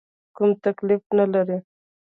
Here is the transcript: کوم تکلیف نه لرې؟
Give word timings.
کوم 0.35 0.49
تکلیف 0.65 1.03
نه 1.17 1.25
لرې؟ 1.33 1.57